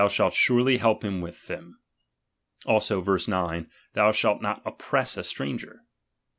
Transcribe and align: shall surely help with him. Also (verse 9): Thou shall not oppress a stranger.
shall 0.09 0.31
surely 0.31 0.79
help 0.79 1.03
with 1.03 1.47
him. 1.51 1.79
Also 2.65 3.01
(verse 3.01 3.27
9): 3.27 3.69
Thou 3.93 4.11
shall 4.11 4.39
not 4.41 4.59
oppress 4.65 5.15
a 5.15 5.23
stranger. 5.23 5.83